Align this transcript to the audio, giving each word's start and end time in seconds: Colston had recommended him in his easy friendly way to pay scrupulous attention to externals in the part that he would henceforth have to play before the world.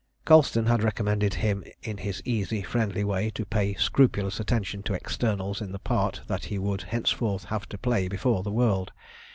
Colston 0.25 0.65
had 0.65 0.81
recommended 0.81 1.35
him 1.35 1.63
in 1.83 1.97
his 1.97 2.23
easy 2.25 2.63
friendly 2.63 3.03
way 3.03 3.29
to 3.29 3.45
pay 3.45 3.75
scrupulous 3.75 4.39
attention 4.39 4.81
to 4.81 4.95
externals 4.95 5.61
in 5.61 5.71
the 5.73 5.77
part 5.77 6.21
that 6.25 6.45
he 6.45 6.57
would 6.57 6.81
henceforth 6.81 7.43
have 7.43 7.69
to 7.69 7.77
play 7.77 8.07
before 8.07 8.41
the 8.41 8.49
world. 8.51 8.91